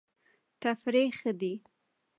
[0.61, 1.53] تفریح ښه دی.